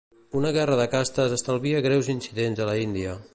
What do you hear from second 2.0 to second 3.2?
incidents a la Índia.